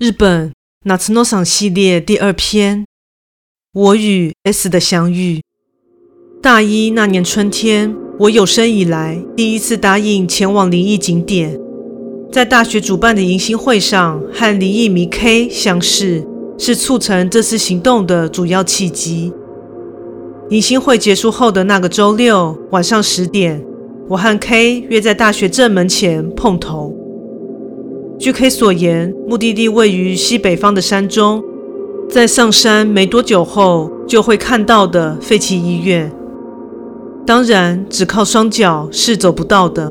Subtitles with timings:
[0.00, 0.50] 日本
[0.82, 2.86] 夏の赏系列第二篇，
[3.74, 5.42] 我与 S 的相遇。
[6.40, 11.60] 大一那年春天，我有生以来第一次答应前往灵异景点，
[12.32, 16.26] 在大学主办的迎新会上和灵异迷 K 相识，
[16.56, 19.30] 是促成这次行动的主要契机。
[20.48, 23.62] 迎新会结束后的那个周六晚上十点，
[24.08, 26.96] 我和 K 约在大学正门前碰头。
[28.20, 31.42] 据 K 所言，目的地位于西北方的山中，
[32.06, 36.12] 在上山没多久后就会看到的废弃医院。
[37.26, 39.90] 当然，只靠双脚是走不到的。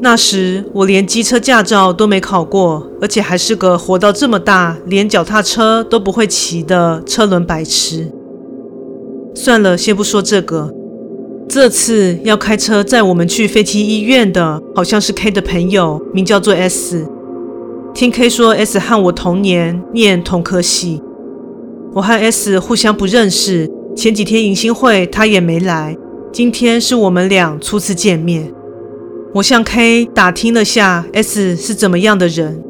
[0.00, 8.10] 那时我连机车驾照都没考过，而且还是个活到这么大连脚踏车都不会骑的车轮白痴。
[9.36, 10.74] 算了，先不说这个。
[11.48, 17.06] 这次要开车载我们去废弃医院的，好像是 K 的朋友，名叫做 S。
[17.98, 21.02] 听 K 说，S 和我同年念同科系。
[21.92, 25.96] 我和 S 互相不认识，前几天迎新会他也没来。
[26.32, 28.54] 今天是我们俩初次见面。
[29.34, 32.62] 我向 K 打听了下 S 是怎么样的人。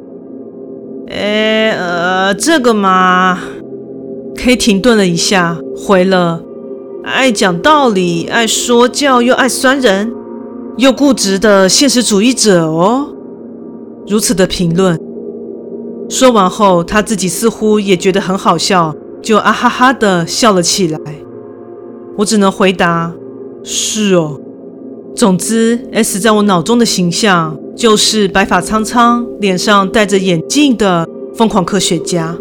[1.11, 3.39] 哎，呃，这个嘛
[4.35, 6.43] ，K 停顿了一下，回了：
[7.05, 10.11] 爱讲道理、爱说教又爱酸人，
[10.79, 13.13] 又固执的现实主义者哦。
[14.07, 14.99] 如此的评论。
[16.09, 20.99] 说完后，他自己似乎也觉得很好笑，就啊哈哈的笑了起来。
[22.17, 23.13] 我只能回答
[23.63, 24.41] ：“是哦。”
[25.15, 32.37] 总之，S 在我脑中的形象就是白发苍苍、脸上戴着眼镜的疯狂科学家。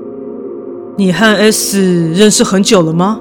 [0.97, 3.19] 你和 S 认识很久了吗？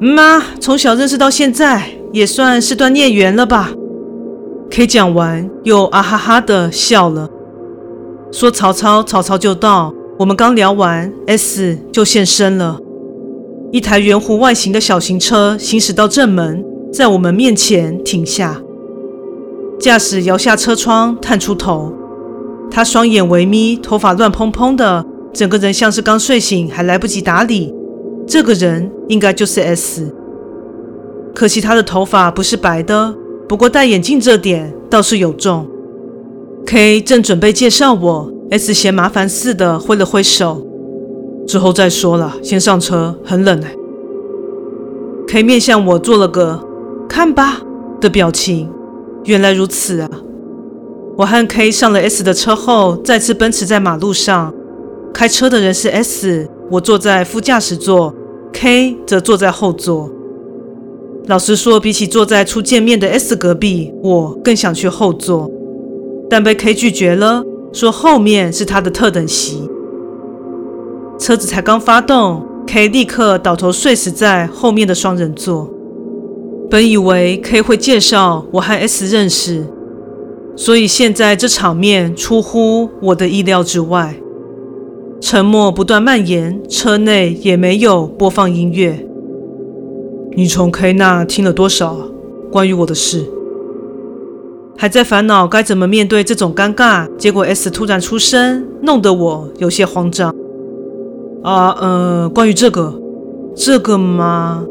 [0.00, 3.70] 嗯啊，从小认识到现在，也算是段孽缘了吧。
[4.70, 7.28] K 讲完，又啊哈哈的笑了。
[8.30, 9.94] 说曹操，曹操就到。
[10.18, 12.78] 我们刚聊完，S 就现身了。
[13.70, 18.60] 一台圆弧外形的小型车行驶到正门，在我们面前停下。
[19.78, 21.92] 驾驶摇下车窗，探出头。
[22.70, 27.72] 他双眼微眯，头发乱蓬蓬的，整个人像是刚睡醒，还来不及打理。
[28.26, 30.12] 这个人应该就是 S。
[31.34, 33.14] 可惜他的头发不是白的，
[33.48, 35.66] 不过戴眼镜这点倒是有中。
[36.70, 40.62] K 正准备介绍我，S 嫌麻烦似的挥了挥手，
[41.46, 43.74] 之后再说了，先上车，很冷哎。
[45.28, 46.62] K 面向我做了个
[47.08, 47.62] 看吧
[48.02, 48.70] 的表情，
[49.24, 50.10] 原来如此啊！
[51.16, 54.52] 我和 K 上了 S 的车后，再次奔驰在马路上。
[55.14, 58.14] 开车的人是 S，我坐在副驾驶座
[58.52, 60.10] ，K 则坐在后座。
[61.28, 65.50] 老实说，比起坐在初见面的 S 隔壁，我更想去后座。
[66.30, 69.68] 但被 K 拒绝了，说后面是他的特等席。
[71.18, 75.72] 车子才刚发动，K 立刻倒头睡死在后面的双人座。
[76.70, 79.66] 本以为 K 会介绍我和 S 认识，
[80.54, 84.16] 所以现在这场面出乎我的意料之外。
[85.20, 89.04] 沉默不断蔓延，车内也没有播放音乐。
[90.36, 91.96] 你从 K 那听了多少
[92.52, 93.24] 关于我的事？
[94.80, 100.32] 还在烦恼该怎么面对这种尴尬，结果 S 突然出声，弄得我有些慌张。
[101.42, 102.94] 啊，呃，关于这个，
[103.56, 104.64] 这个吗？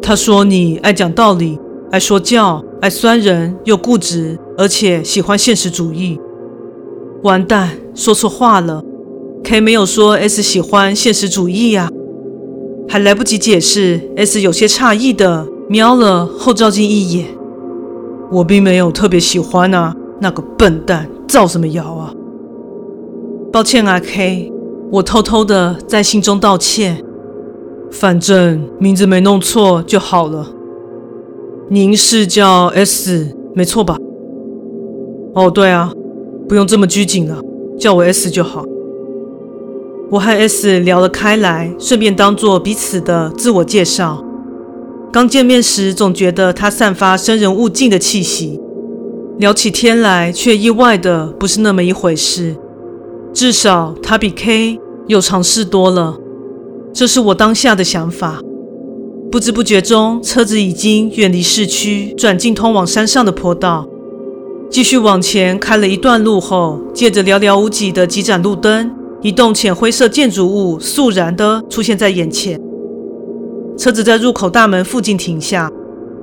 [0.00, 1.58] 他说你爱讲道理，
[1.90, 6.18] 爱说教，爱酸人，又固执，而且喜欢现实主义。
[7.22, 8.82] 完蛋，说错话了。
[9.44, 11.90] K 没有说 S 喜欢现实主义呀，
[12.88, 17.35] 还来不及解释，S 有些诧异的瞄了后照镜一眼。
[18.30, 22.12] 我并没有特别喜欢啊，那个笨蛋造什么谣啊？
[23.52, 24.52] 抱歉啊，K，
[24.90, 27.02] 我偷偷的在心中道歉。
[27.90, 30.48] 反正名字没弄错就好了。
[31.68, 33.96] 您是叫 S 没错吧？
[35.34, 35.92] 哦，对啊，
[36.48, 37.40] 不用这么拘谨了，
[37.78, 38.64] 叫我 S 就好。
[40.10, 44.22] 我和 S 聊了开来，顺便当做彼此的自我介绍。
[45.12, 48.60] 刚见面时，总觉得他散发生人勿近的气息，
[49.38, 52.56] 聊起天来却意外的不是那么一回事。
[53.32, 56.18] 至少他比 K 有尝试多了，
[56.92, 58.40] 这是我当下的想法。
[59.30, 63.88] 不知不觉中，车子已经远离市区，转进通往山上的坡道。
[64.68, 68.90] 继续往前开了一段路后，借着寥寥无几的几盏路灯，
[69.22, 72.60] 一栋浅灰色建筑物肃然地出现在眼前。
[73.76, 75.70] 车子在入口大门附近停下，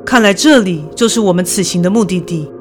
[0.03, 2.51] 看来这里就是我们此行的目的地。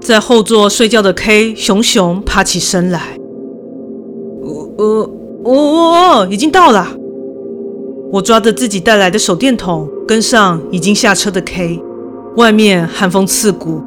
[0.00, 3.18] 在后座睡觉的 K 熊熊爬起身来。
[4.78, 5.10] 呃，
[5.44, 6.88] 哦，已经到了。
[8.12, 11.82] 我抓着自己带来的手电筒，跟上已经下车的 K。
[12.36, 13.82] 外面寒风刺骨，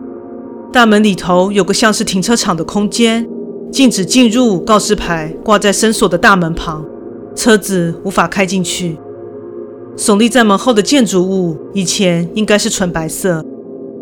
[0.73, 3.27] 大门里头有个像是停车场的空间，
[3.71, 6.83] 禁止进入告示牌挂在深锁的大门旁，
[7.35, 8.97] 车子无法开进去。
[9.99, 13.43] 耸立在门后的建筑物，以前应该是纯白色，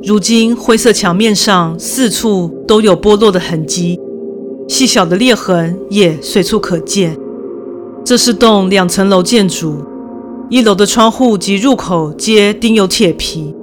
[0.04, 4.00] 如今灰色墙面上四处都有剥落的痕迹，
[4.68, 7.18] 细小的裂痕也随处可见。
[8.06, 9.78] 这是栋两层楼建筑，
[10.52, 13.56] 一楼的窗户及入口皆钉有铁皮。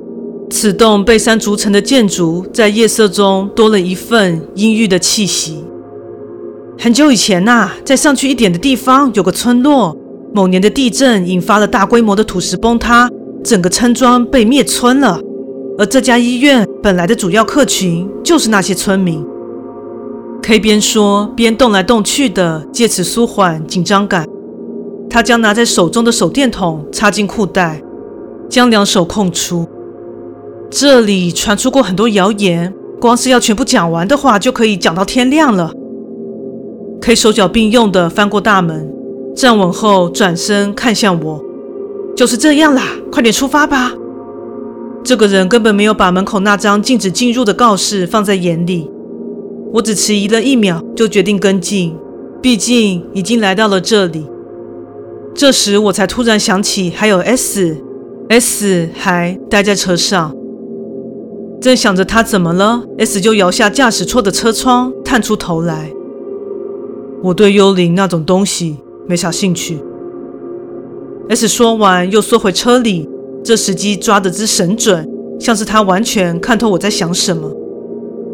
[0.50, 5.64] 此栋被山筑成的建筑，在夜色中多了一份阴郁的气息。
[6.76, 9.96] 很久以前呐、啊，在上去一点的地方有个村落，
[10.34, 13.08] 某年的地震引发了大规模的土石崩塌，
[13.44, 15.20] 整个村庄被灭村了。
[15.78, 19.24] 而这家医院本来的主要客群就是那些村民。
[20.42, 24.26] K 边说边动来动去的，借此舒缓紧张感。
[25.08, 27.80] 他将拿在手中的手电筒插进裤袋，
[28.48, 29.64] 将两手空出。
[30.68, 35.70] 这里传出过很多谣言，光是要全部讲完的话，就可以讲到天亮了。
[37.00, 38.92] K 手脚并用的翻过大门，
[39.34, 41.42] 站稳后转身看向我，
[42.16, 43.92] 就是这样啦，快点出发吧。
[45.02, 48.90] 这个人根本没有把门口那张禁止进入的告示放在眼里。
[49.72, 51.96] 我只迟疑了一秒，就决定跟进，
[52.40, 54.24] 毕竟已经来到了这里。
[55.34, 60.32] 这时我才突然想起还有 S，S 还待在车上。
[61.60, 65.90] 正想着他怎么了，S 就摇下驾驶座的车窗，探出头来。
[67.22, 69.78] 我对幽灵那种东西没啥兴趣。
[71.28, 73.08] S 说完又缩回车里，
[73.42, 75.08] 这时机抓得之神准，
[75.40, 77.50] 像是他完全看透我在想什么。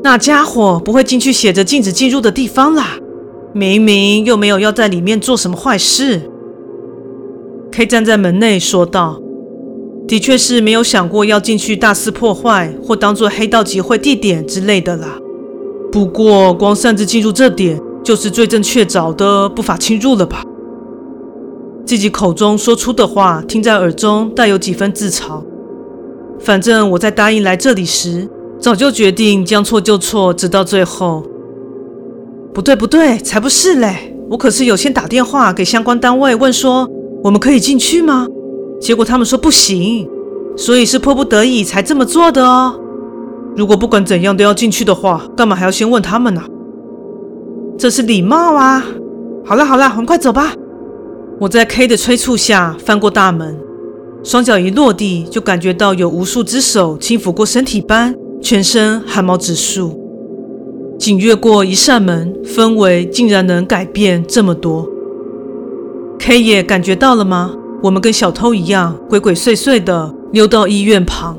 [0.03, 2.99] 那家伙不会进去写着禁止进入的地方啦，
[3.53, 6.23] 明明又没有要在里面做什么坏事。
[7.71, 9.21] K 站在门内说道。
[10.09, 15.17] 的确是没有想过要进去大肆破坏或当做黑道集会地点之类的啦。
[15.93, 20.43] 不过光擅自进入这点，就是罪证确凿的不法侵入了吧？
[21.87, 25.43] 自己口中说出的话，听在耳中带有几分自嘲。
[26.39, 28.29] 反正我在答应来这里时，
[28.59, 31.25] 早就决定将错就错，直到最后。
[32.55, 34.17] 不对不对，才不是嘞！
[34.29, 36.89] 我可是有先打电话给相关单位问说，
[37.23, 38.27] 我们可以进去吗？
[38.81, 40.09] 结果他们说不行，
[40.57, 42.75] 所以是迫不得已才这么做的哦。
[43.57, 46.43] 如果不管怎样都要进去的话，干嘛还要先问他们呢？
[47.77, 48.85] 这是礼貌啊。
[49.45, 50.53] 好了好了，我们快走吧。
[51.41, 53.59] 我在 K 的催促下翻过大门，
[54.23, 59.99] 双脚一落地就感觉到有无数只手轻抚过身体般，全身汗毛直竖。
[60.99, 64.87] 仅越过一扇门，氛围竟然能改变这么多。
[66.19, 67.55] K 也感觉到了吗？
[67.83, 71.39] 我们跟小偷一样，鬼鬼祟祟的溜到医院旁，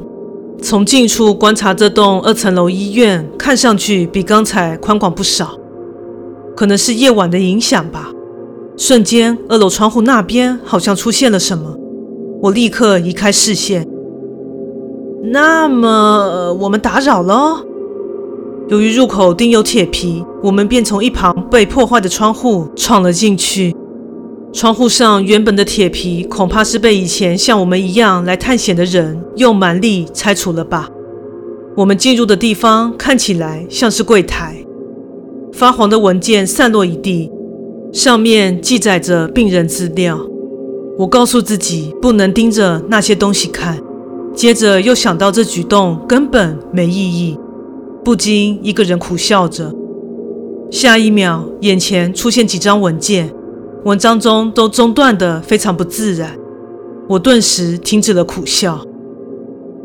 [0.60, 5.56] 从近处观察这栋二层楼医院，看上去比刚才宽广不少。
[6.56, 8.12] 可能是夜晚的影响吧。
[8.78, 11.78] 瞬间，二楼窗户那边好像出现了什么，
[12.42, 13.88] 我立刻移开视线。
[15.26, 17.64] 那么，我们打扰了。
[18.70, 23.76] 由于入口钉有铁皮，我们便从一旁被破坏的窗户闯了进去。
[24.54, 30.90] 窗户上原本的铁皮，恐怕是被以前像我们一样来探险的人用蛮力拆除了吧。
[31.76, 34.66] 我们进入的地方看起来像是柜台，
[35.54, 37.32] 发黄的文件散落一地，
[37.92, 40.20] 上面记载着病人资料。
[40.98, 43.80] 我告诉自己不能盯着那些东西看，
[44.34, 47.38] 接着又想到这举动根本没意义，
[48.04, 49.74] 不禁一个人苦笑着。
[50.70, 53.34] 下一秒，眼前出现几张文件。
[53.84, 56.38] 文章中都中断的非常不自然，
[57.10, 58.86] 我顿时停止了苦笑。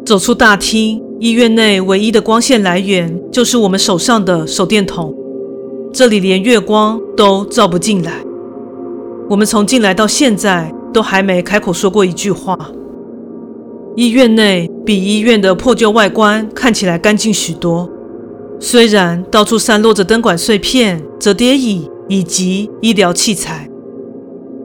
[0.05, 5.15] 走出大厅，医院内唯一的光线来源就是我们手上的手电筒，
[5.97, 8.23] 这里连月光都照不进来。
[9.31, 12.55] 我们从进来到现在都还没开口说过一句话。
[13.97, 17.89] 医院内比医院的破旧外观看起来干净许多，
[18.61, 23.67] 虽然到处散落着灯管碎片、折叠椅以及医疗器材。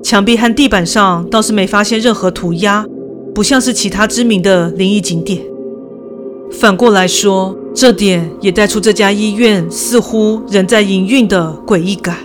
[0.04, 2.86] 墙壁和地板上倒是没发现任何涂鸦，
[3.34, 5.42] 不像是其他知名的灵异景点。
[6.52, 12.18] 反过来说，这点也带出这家医院似乎仍在营运的诡异感。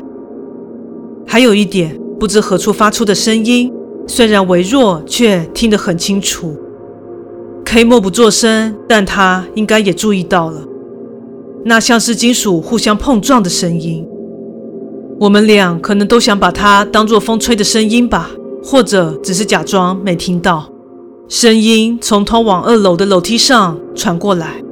[1.27, 3.73] 还有一点，不知何处发出的声音，
[4.07, 6.57] 虽然微弱，却听得很清楚。
[7.65, 10.63] K 默不作声，但他应该也注意到了，
[11.65, 14.07] 那像是金属互相碰撞的声音。
[15.19, 18.31] 我们俩可能都想把它当作风吹的声音吧，
[18.63, 20.71] 或者只是假装没听到。
[21.29, 24.63] 声音从通往二楼的楼梯上传过来，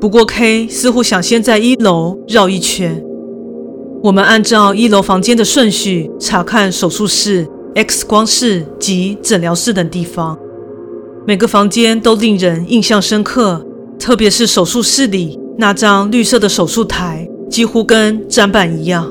[0.00, 3.02] 不过 K 似乎想先在一楼绕一圈。
[4.02, 10.38] 我们按照一楼房间的顺序查看手术室、X 光室及诊疗室等地方，
[11.26, 13.64] 每个房间都令人印象深刻，
[13.98, 19.10] 特别是手术室里那张绿色的手术台，几乎跟砧板一样。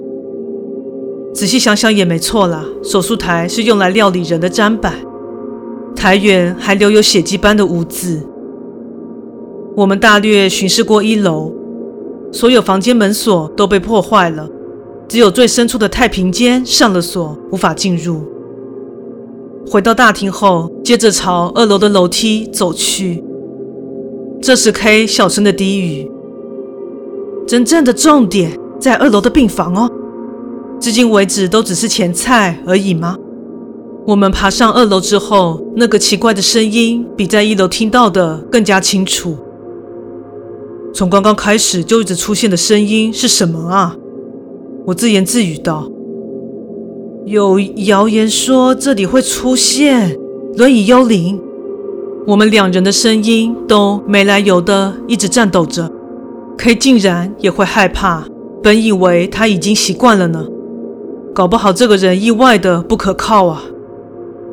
[1.34, 4.94] 仔细想想也没错啦，手术台是用来料理人的砧板。
[5.96, 8.22] 台缘还留有血迹般的污渍。
[9.76, 11.52] 我们大略巡视过一楼，
[12.32, 14.48] 所有房间门锁都被破坏了，
[15.08, 18.22] 只有最深处的太平间上了锁，无法进入。
[19.68, 23.24] 回到大厅后，接着朝二楼的楼梯走去。
[24.40, 26.12] 这时 K 小声的低语
[27.48, 29.90] ：“真正的重点在二楼的病房哦，
[30.80, 33.18] 至今为止都只是前菜而已吗？”
[34.06, 39.36] 我们爬上二楼之后，那个奇怪的声音比在一楼听到的更加清楚。
[40.94, 43.96] 从刚刚开始就一直出现的声音是什么啊？
[44.86, 45.90] 我自言自语道
[47.26, 50.16] ：“有谣言说这里会出现
[50.56, 51.42] 轮椅幽灵。”
[52.28, 55.92] 我们两人的声音都没来由的一直颤抖着
[56.58, 58.24] ，K 竟然也会害怕。
[58.62, 60.46] 本以为他已经习惯了呢，
[61.34, 63.64] 搞不好这个人意外的不可靠啊！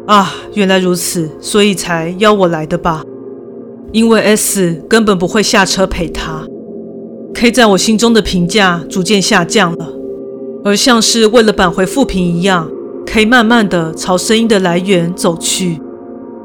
[0.07, 3.05] 啊，原来如此，所以才邀我来的吧？
[3.93, 6.47] 因为 S 根本不会下车陪他。
[7.35, 9.89] K 在我心中的评价逐渐下降了，
[10.65, 12.71] 而像是为了扳回负评一样
[13.07, 15.81] ，K 慢慢的朝声音的来源走去，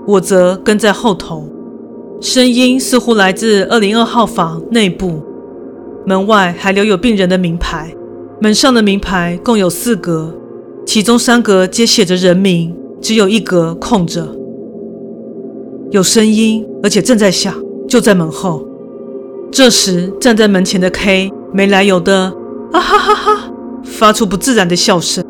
[0.07, 1.49] 我则跟在后头。
[2.21, 5.21] 声音似乎来自二零二号房内部，
[6.05, 7.93] 门外还留有病人的名牌，
[8.39, 10.33] 门上的名牌共有四格，
[10.85, 12.75] 其中三格皆写着人名。
[13.01, 14.35] 只有一格空着，
[15.91, 17.53] 有声音，而且正在响，
[17.87, 18.67] 就在门后。
[19.51, 22.33] 这时，站在门前的 K 没来由的
[22.71, 25.23] 啊哈哈哈，发出不自然的笑声。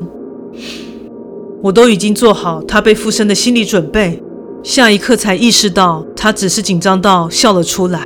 [1.61, 4.23] 我都已经做好他被附身的心理准备，
[4.63, 8.03] 下一刻才意识到他只是紧张到笑了出来。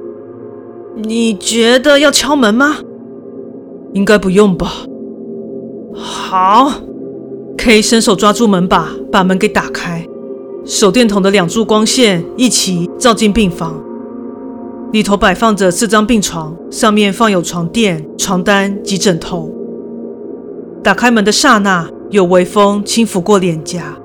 [0.96, 2.78] 你觉得要敲门吗？
[3.94, 4.72] 应该不用吧。
[5.96, 6.72] 好。
[7.58, 10.08] K 伸手抓住门把，把门给打开。
[10.66, 13.82] 手电筒的两柱光线一起照进病房，
[14.92, 19.52] 里头摆放着四张病床，上面放有床垫、床单及枕头。
[20.84, 23.98] 打开门的刹那，有微风轻拂过脸颊。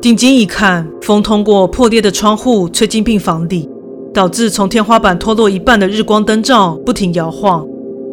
[0.00, 3.68] 定睛一看，风通过破裂的窗户吹进病房里，
[4.12, 7.66] 导致从天花板脱落一半的日光灯罩不停摇晃，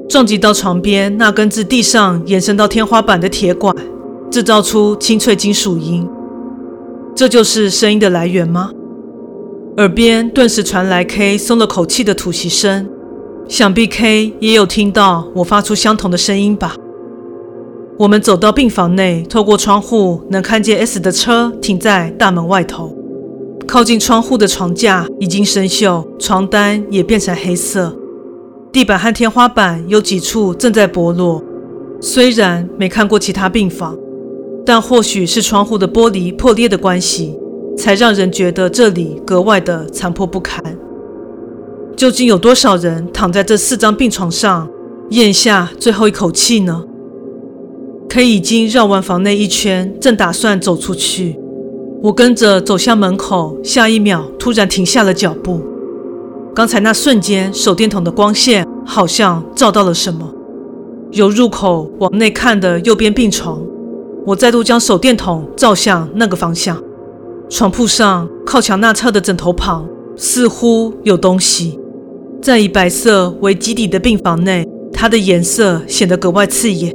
[0.08, 3.76] 撞击到床边那根自地上延伸到天花板的铁管。
[4.32, 6.06] 制造出清脆金属音，
[7.16, 8.72] 这就是声音的来源吗？
[9.78, 12.90] 耳边顿时传来 K 松了口气的吐息声，
[13.48, 16.76] 想必 K 也有听到我发出相同的声音吧。
[17.98, 22.94] 我们走到病房内，透过窗户能看见 S 的车停在大门外头。
[23.66, 27.98] 靠近窗户的床架已经生锈，床单也变成黑色，
[28.74, 31.42] 地板和天花板有几处正在剥落。
[32.02, 33.98] 虽然没看过其他病房。
[34.66, 37.38] 但或许是窗户的玻璃破裂的关系，
[37.78, 40.76] 才让人觉得这里格外的残破不堪。
[41.96, 44.68] 究竟有多少人躺在这四张病床上，
[45.12, 46.84] 咽下最后一口气呢
[48.10, 51.38] ？K 已经绕完房内一圈，正打算走出去。
[52.02, 55.62] 我跟着走向门口，下一秒突然停下了脚步。
[56.54, 60.34] 刚才那瞬间，手电筒的光线好像照到了什么。
[61.12, 63.62] 由入口往内看的右边病床。
[64.26, 66.82] 我再度将手电筒照向那个方向，
[67.48, 71.80] 床铺上靠墙那侧的枕头旁似乎有东西。
[72.42, 76.92] 在以白色为基底的病房内，它的颜色显得格外刺眼。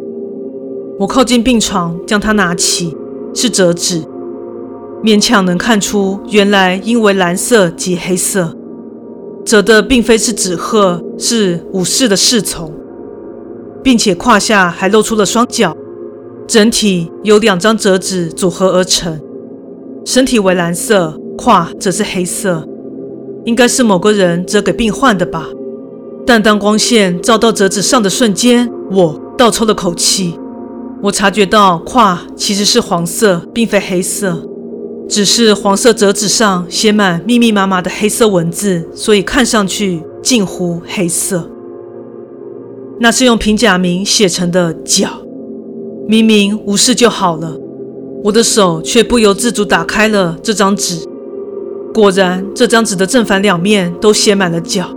[0.98, 2.96] 我靠近病床，将它拿起，
[3.32, 4.02] 是折纸，
[5.02, 8.56] 勉强能看出原来因为蓝色及黑色，
[9.44, 12.72] 折的并非是纸鹤，是武士的侍从，
[13.84, 15.76] 并且胯下还露出了双脚。
[16.50, 19.20] 整体由两张折纸组合而成，
[20.04, 22.66] 身体为蓝色，胯则是黑色，
[23.44, 25.46] 应该是某个人折给病患的吧。
[26.26, 30.34] 但当光线照到折纸上的瞬间，我倒抽了口气。
[31.04, 34.42] 我察觉到胯其实是黄色，并非黑色，
[35.08, 41.48] 只是黄色折纸上写满密密麻麻的黑色文字，所以看上去近乎黑色。
[42.98, 45.08] 那是用平假名写成的脚。
[46.10, 47.56] 明明无事就好了，
[48.24, 51.06] 我的手却不由自主打开了这张纸。
[51.94, 54.88] 果然，这张纸的正反两面都写满了角，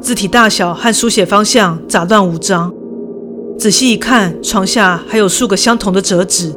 [0.00, 2.72] 字体大小和书写方向杂乱无章。
[3.58, 6.54] 仔细一看，床下还有数个相同的折纸，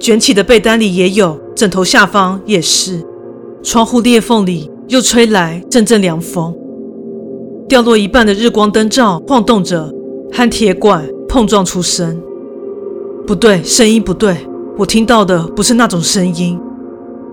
[0.00, 3.04] 卷起的被单里也有，枕头下方也是。
[3.62, 6.56] 窗户裂缝里又吹来阵阵凉风，
[7.68, 9.92] 掉落一半的日光灯罩晃动着，
[10.32, 12.22] 和铁管碰撞出声。
[13.28, 14.34] 不对，声音不对，
[14.78, 16.58] 我听到的不是那种声音。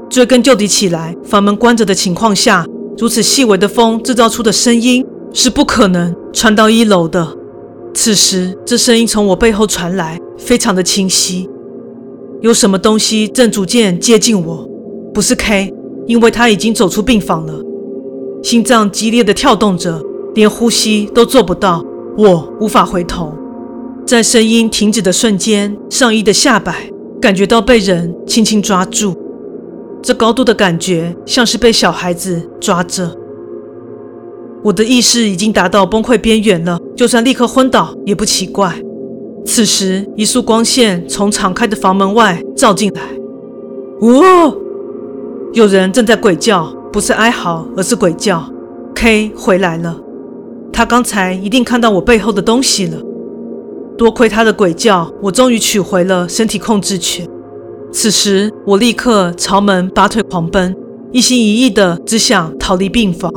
[0.09, 2.65] 追根究底起来，房门关着的情况下，
[2.97, 7.25] 如此细微的风制造出的声音是不可能传到一楼的。
[7.93, 11.49] 此时，这声音从我背后传来，非常的清晰。
[12.41, 14.69] 有什么东西正逐渐接近我，
[15.13, 15.73] 不是 K，
[16.07, 17.53] 因为他已经走出病房了，
[18.43, 21.81] 心脏激烈的跳动着，连呼吸都做不到，
[22.17, 23.33] 我无法回头。
[24.05, 29.15] 在声音停止的瞬间，上衣的下摆感觉到被人轻轻抓住，
[30.03, 33.17] 这高度的感觉像是被小孩子抓着。
[34.63, 38.75] 我的意识已经达到崩溃边缘了，就算立刻昏倒也不奇怪。
[39.43, 43.01] 此时，一束光线从敞开的房门外照进来，
[44.01, 44.55] 哦，
[45.53, 48.43] 有人正在鬼叫，不是哀嚎，而是鬼叫。
[48.93, 49.99] K 回来了，
[50.71, 52.97] 他刚才一定看到我背后的东西了。
[53.97, 57.27] 多亏他的鬼叫，我终于取回了身体控制权。
[57.91, 60.75] 此时，我立刻朝门拔腿狂奔，
[61.11, 63.31] 一心一意的只想逃离病房。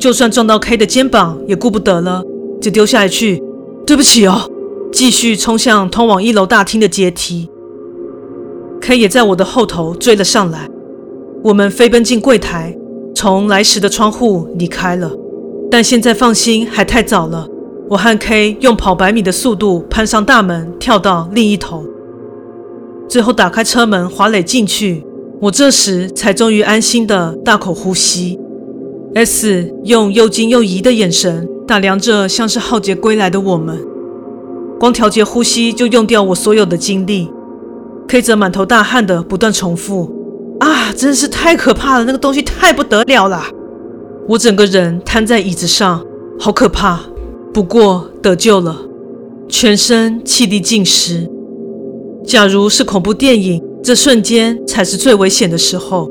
[0.00, 2.22] 就算撞到 K 的肩膀也顾不得了，
[2.60, 3.42] 只丢下一句
[3.84, 4.50] ：“对不起哦。”
[4.90, 7.50] 继续冲向通往一楼大厅的阶梯。
[8.80, 10.66] K 也在我的后头追了上来。
[11.44, 12.74] 我们飞奔进柜台，
[13.14, 15.12] 从来时的窗户离开了。
[15.70, 17.46] 但现在放心还太早了。
[17.90, 21.84] 我和 K 用跑百米的速度攀上大门，跳到另一头，
[23.08, 25.04] 最后打开车门，滑垒进去。
[25.40, 28.38] 我这时才终于安心的大口呼吸。
[29.14, 33.78] S 用又惊又疑的眼神打量着像是浩劫归来的我们，
[34.78, 37.30] 光调节呼吸就用掉我所有的精力。
[38.06, 40.12] K 则满头大汗的不断重复
[40.60, 43.44] ：“啊，真是太可怕了，那个东西太不得了了！”
[44.28, 46.04] 我整个人瘫在椅子上，
[46.38, 47.00] 好可怕。
[47.58, 48.82] 不过得救了，
[49.48, 51.28] 全身气力尽失。
[52.24, 56.08] 假如是恐怖电影，这瞬间才是最危险的时候。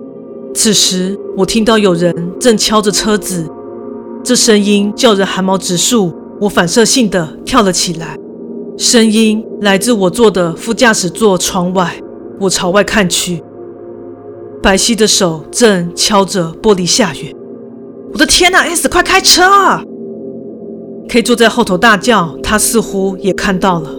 [0.53, 3.49] 此时，我听到有人正敲着车子，
[4.21, 6.11] 这声音叫人寒毛直竖。
[6.41, 8.17] 我反射性的跳了起来，
[8.77, 11.95] 声音来自我坐的副驾驶座窗外。
[12.41, 13.41] 我朝外看去，
[14.61, 17.33] 白皙的手正敲着玻璃下缘。
[18.11, 19.81] 我的天哪，S，快开车啊
[21.09, 23.89] ！K 坐在后头大叫，他似乎也看到了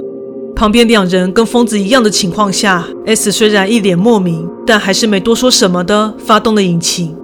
[0.55, 7.17] 旁边两人跟疯子一样的情况下，S 虽然一脸莫名，但还是没多说什么的发动了引擎。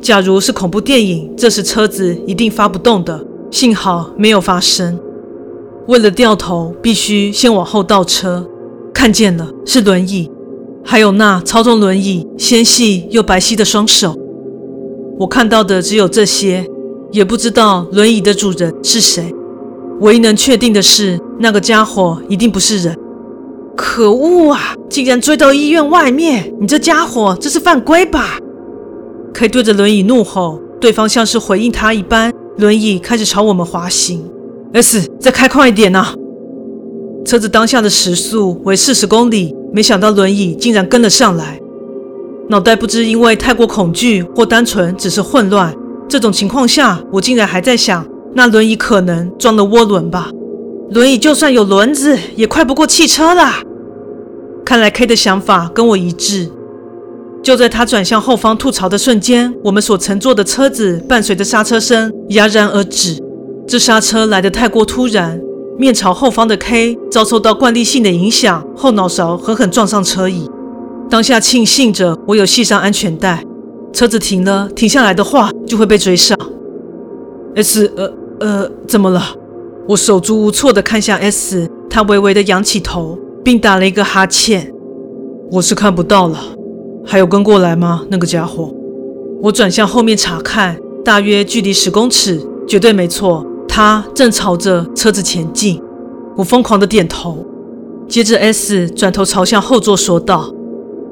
[0.00, 4.98] 假如是恐怖电影，这时车子一定发不动的，幸好没有发生。
[5.86, 8.46] 为了掉头，必须先往后倒车，
[8.92, 10.30] 看见了是轮椅，
[10.84, 14.16] 还有那操纵轮椅纤细又白皙的双手。
[15.20, 16.66] 我看到的只有这些。
[17.10, 19.34] 也不知道轮椅的主人是谁，
[20.00, 22.96] 唯一能确定的是，那个家伙一定不是人。
[23.76, 24.74] 可恶啊！
[24.90, 26.52] 竟然追到医院外面！
[26.60, 28.36] 你这家伙，这是犯规吧
[29.32, 34.28] ？K 对着轮椅怒吼，对方像是回应他一般，轮椅开始朝我们滑行。
[34.72, 36.12] S，再开快一点呐！
[37.24, 41.60] 车子当下的时速为四十公里，没想到轮椅竟然跟了上来。
[42.48, 45.72] 脑袋不知因为太过恐惧，或单纯只是混乱。
[46.08, 50.30] 这种情况下，我竟然还在想，那轮椅可能装了涡轮吧？
[50.90, 53.62] 轮椅就算有轮子，也快不过汽车啦。
[54.64, 56.50] 看来 K 的想法跟我一致。
[57.42, 63.22] 就在他转向后方吐槽的瞬间，我们所乘坐的车子伴随着刹车声戛然而止。
[63.66, 65.38] 这刹车来得太过突然，
[65.78, 70.50] 面朝后方的 K 遭受到惯例性的影响，后脑勺狠狠撞上车椅。
[71.10, 73.44] 当下庆幸着我有系上安全带。
[73.98, 76.38] 车子停了，停下来的话就会被追上。
[77.56, 79.20] S，呃呃，怎么了？
[79.88, 84.72] 我手足无措地看向 S，他微微地仰起头，并打了一个哈欠。
[85.50, 86.38] 我是看不到了，
[87.04, 88.04] 还有跟过来吗？
[88.08, 88.72] 那个家伙。
[89.42, 95.82] 我转向后面查看，大约距离十公尺，绝对没错，他正朝着车子前进。
[96.36, 97.44] 我疯狂地点头，
[98.06, 100.54] 接着 S 转头朝向后座说道。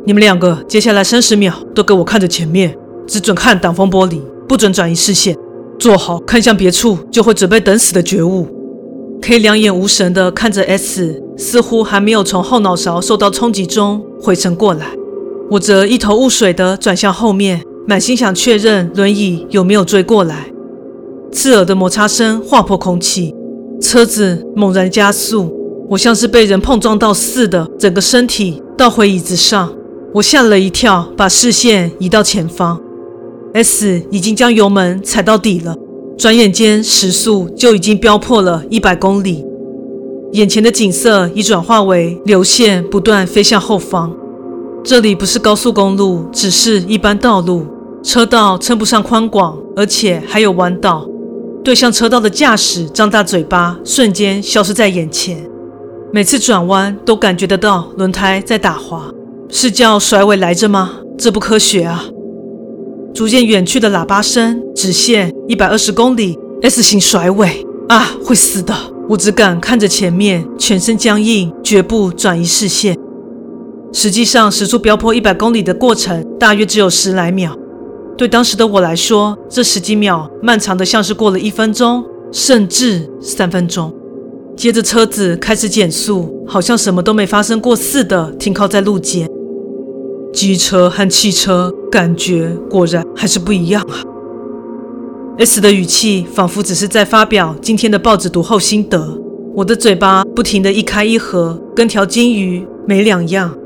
[0.07, 2.73] 你们两个接下来三十秒都给我看着前面，
[3.09, 5.37] 只准看挡风玻璃，不准转移视线，
[5.81, 8.47] 做好看向别处就会准备等死的觉悟。
[9.21, 14.87] K 两眼无神地看着 S，似乎还没有从后脑勺受到冲击中回神过来。
[15.51, 20.47] 我则一头雾水地转向后面，满心想确认轮椅有没有追过来。
[21.33, 23.35] 刺耳的摩擦声划破空气，
[23.81, 25.53] 车子猛然加速，
[25.91, 29.73] 我像是被人碰撞到似的，整个身体倒回椅子上。
[30.17, 32.81] 我吓了一跳，把视线移到前方
[33.53, 35.77] ，S 已经将油门踩到底了，
[36.17, 39.45] 转眼间时速就已经飙破了一百公里。
[40.33, 44.11] 眼前的景色已转化为流线，不断飞向后方。
[44.83, 47.67] 这里不是高速公路，只是一般道路，
[48.03, 51.07] 车道称不上宽广，而且还有弯道。
[51.63, 55.47] 对向车道的驾驶张大嘴巴，瞬间消失在眼前。
[56.11, 59.11] 每次转弯都感觉得到轮胎在打滑，
[59.49, 60.99] 是叫甩尾来着吗？
[61.17, 62.05] 这不科学啊！
[63.15, 68.75] 逐渐远去的喇叭声，直线一百二十公里，S 型甩尾啊，会死的！
[69.09, 72.99] 我只敢看着前面，全身僵硬，绝不转移视线。
[73.93, 77.57] 实际上，时速飙破一百公里的过程大约只有十来秒。
[78.19, 83.95] 对当时的我来说，这十几秒漫长的像是过了一分钟，甚至三分钟。
[84.57, 89.31] 接着，车子开始减速，好像什么都没发生过似的，停靠在路肩。
[90.37, 94.05] 机车和汽车感觉果然还是不一样啊。
[95.39, 99.19] S 的语气仿佛只是在发表今天的报纸读后心得，
[99.55, 103.57] 我的嘴巴不停地一开一合，跟条金鱼没两样。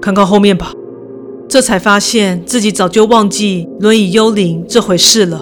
[0.00, 0.72] 看看后面吧，
[1.48, 5.40] 这才发现自己早就忘记轮椅幽灵这回事了。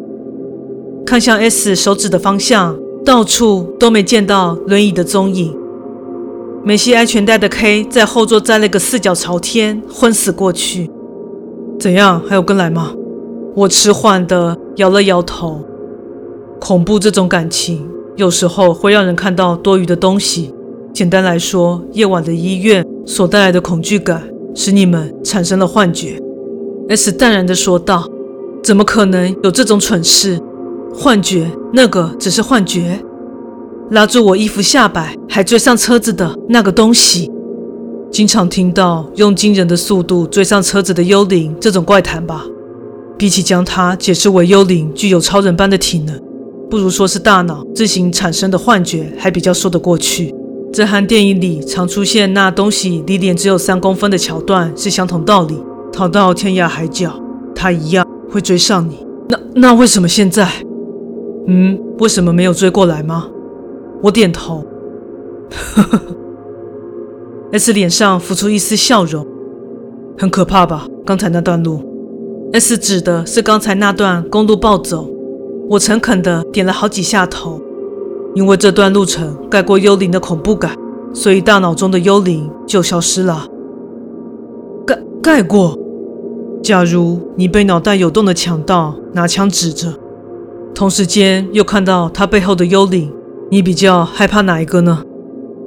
[1.07, 5.64] 看向 S 手指的方向，到处都没见到轮椅的踪影。
[6.67, 10.91] 没系安全带的 K 在后座栽了个四脚朝天，昏死过去。
[11.79, 12.23] 怎样？
[12.27, 12.95] 还有跟来吗？
[13.55, 15.61] 我迟缓地摇了摇头。
[16.59, 20.55] 恐怖这种感情，有时候会让人看到多余的东西。
[20.95, 24.23] 简单来说，夜晚的医院所带来的恐惧感，
[24.55, 26.19] 使你们产生了幻觉。
[26.89, 28.09] S 淡然地说道
[28.65, 30.41] ：“怎么可能有这种蠢事？
[30.95, 33.05] 幻觉，那个只是幻觉。
[33.91, 37.31] 拉住我衣服下摆，还追上车子的那个东西，
[38.11, 42.45] 经常听到用惊人的速度追上车子的幽灵这种怪谈吧？”
[43.17, 46.21] 比起将它解释为幽灵具有超人般的体能，
[46.69, 50.35] 不如说是大脑自行产生的幻觉，还比较说得过去。
[50.73, 55.57] 这和电影里常出现那东西离脸只有三公分的桥段是相同道理。
[55.93, 57.13] 逃到天涯海角，
[57.55, 59.07] 它一样会追上你。
[59.29, 60.49] 那那为什么现在？
[61.47, 63.29] 嗯，为什么没有追过来吗？
[64.05, 64.63] 我点头。
[65.51, 66.17] 呵呵呵。
[67.53, 69.27] S 脸上浮出一丝笑容。
[70.19, 70.87] 很可怕吧？
[71.07, 71.83] 刚才那段路。
[72.53, 75.09] S 指的是刚才那段公路暴走，
[75.71, 77.59] 我诚恳地点了好几下头，
[78.35, 80.77] 因为这段路程盖过幽灵的恐怖感，
[81.15, 83.49] 所以大脑中的幽灵就消失了。
[84.87, 85.79] 盖盖过？
[86.63, 89.95] 假如你被脑袋有洞的强盗拿枪指着，
[90.75, 93.11] 同时间又看到他背后的幽灵，
[93.55, 95.05] 你比较害怕哪一个呢？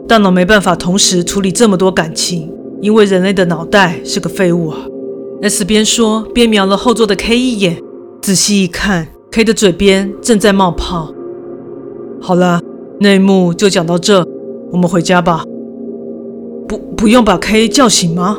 [0.10, 4.78] 大脑没办法同时处理这么多感情，因为人类的脑袋是个废物啊。
[5.42, 7.82] S 边说边瞄了后座的 K 一眼，
[8.22, 11.14] 仔细一看，K 的嘴边正在冒泡。
[12.20, 12.60] 好了，
[13.00, 14.28] 内幕就讲到这，
[14.74, 15.46] 我们回家吧。
[16.68, 18.38] 不，不用把 K 叫醒吗？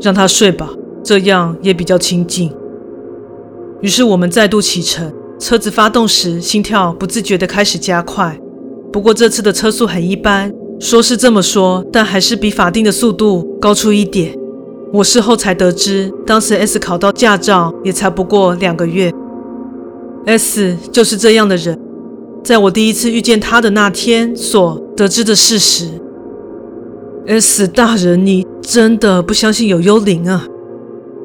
[0.00, 0.68] 让他睡吧，
[1.04, 2.52] 这样也比较清静。
[3.82, 8.36] 于是我们再度启程，车子发动时心跳不自觉地开始加快。
[8.94, 14.38] 不过这次的车速很一般，说是这么说，但还是比法定的速度高出一点。
[14.92, 19.12] 我事后才得知，当时 S 考到驾照也才不过两个月。
[20.26, 21.76] S 就是这样的人，
[22.44, 25.88] 在我第一次遇见他的那天所得知的事实。
[27.26, 30.46] S 大人，你真的不相信有幽灵啊？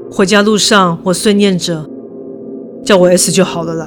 [0.09, 1.87] 回家路上，我碎念着，
[2.83, 3.85] 叫我 S 就好了啦。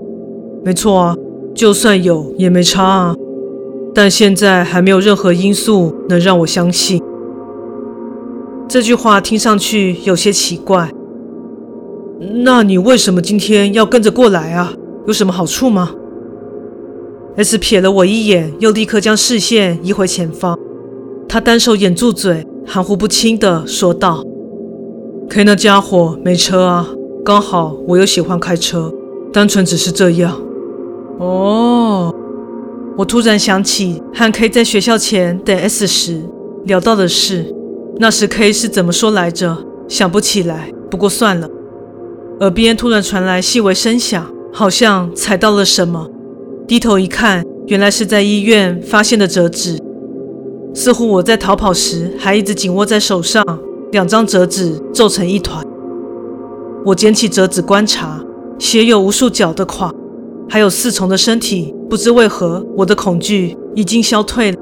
[0.65, 1.17] 没错啊，
[1.53, 3.17] 就算有也没差啊。
[3.95, 7.03] 但现在还没有任何因素能让我相信。
[8.69, 10.91] 这句话听上去有些奇怪。
[12.45, 14.73] 那你为什么今天要跟着过来啊？
[15.07, 15.91] 有什么好处吗
[17.37, 20.57] ？S 瞥了我一眼，又立刻将视线移回前方。
[21.29, 24.23] 他单手掩住嘴，含糊不清地说道
[25.29, 26.89] ：“K 那家伙没车啊，
[27.25, 28.93] 刚好我又喜欢开车，
[29.33, 30.41] 单纯只是这样。”
[31.19, 31.82] 哦，
[32.97, 36.23] 我突然想起和 K 在学校前等 S 时
[36.65, 37.55] 聊到的事。
[37.99, 39.57] 那时 K 是怎么说来着？
[39.89, 41.49] 想不起来，不过算了。
[42.41, 46.09] 耳边突然传来细微声响，好像踩到了什么。
[46.67, 49.79] 低头一看，原来是在医院发现的折纸。
[50.75, 53.45] 似乎我在逃跑时还一直紧握在手上，
[53.91, 55.63] 两张折纸皱成一团。
[56.87, 58.25] 我捡起折纸观察，
[58.59, 59.93] 写有无数角的垮，
[60.53, 61.75] 还有四重的身体。
[61.89, 64.59] 不知为何，我的恐惧已经消退了。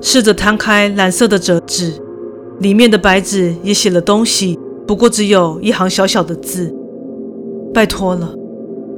[0.00, 1.92] 试着摊开蓝色的折纸，
[2.60, 6.74] 里面的白纸也写了东西，不过只有一行小小的字
[7.74, 8.34] ：“拜托了。”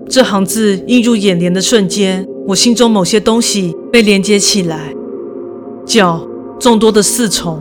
[0.09, 4.95] 这行字映入眼帘的瞬间，我心中某些东西被连接起来。
[5.85, 6.25] 脚
[6.61, 7.59] 众多的四重，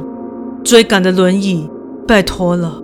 [0.63, 1.67] 追赶的轮椅，
[2.07, 2.79] 拜托了。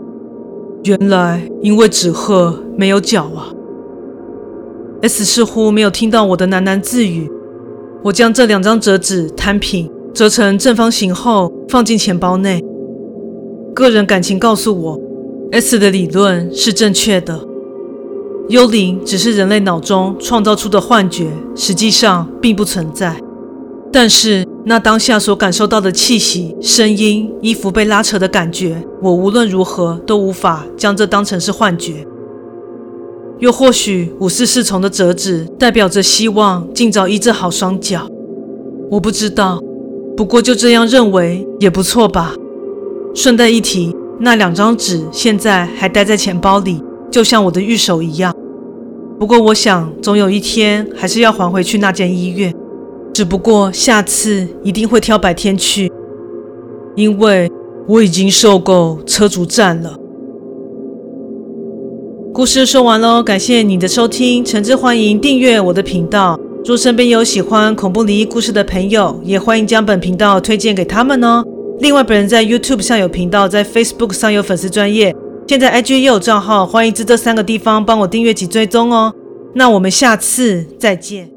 [0.85, 3.53] 原来因为纸鹤没有脚啊。
[5.01, 7.29] S 似乎没有听到我的喃喃自语。
[8.03, 12.63] 我将这两张折纸摊平，折成正方形后放进钱包内。
[13.73, 14.99] 个人感情告诉我
[15.51, 17.47] ，S 的理论是正确的。
[18.49, 23.15] 幽灵只是人类脑中创造出的幻觉，实际上并不存在。
[23.93, 32.05] 但是那当下所感受到的气息、声音、衣服被拉扯的感觉，我无论如何都无法将这当成是幻觉。
[33.41, 38.07] 又或许五四四重的折纸代表着希望尽早医治好双脚，
[38.91, 39.59] 我不知道。
[40.15, 42.35] 不过就这样认为也不错吧。
[43.15, 48.31] 顺带一提，那两张纸现在还待在钱包里，就像我的玉手一样。
[49.17, 52.53] 不过，我想总有一天还是要还回去那间医院，
[53.11, 55.91] 只不过下次一定会挑白天去，
[56.95, 57.51] 因为
[57.87, 59.97] 我已经受够车主战了。
[62.33, 66.39] 故事说完喽，感谢你的收听，诚挚欢迎订阅我的频道。
[66.63, 71.43] 若身边有喜欢恐怖灵异故事的朋友，也欢迎将本频道推荐给他们哦。
[71.79, 75.13] 另外，本人在 YouTube 上有频道，在 Facebook 上有粉丝专业。
[75.45, 79.13] 现在 IG 也有账号，欢迎至这三个地方帮我订阅及追踪哦。
[79.53, 81.30] 那我们下次再见。